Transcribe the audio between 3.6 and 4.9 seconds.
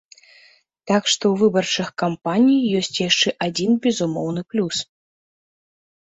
безумоўны плюс.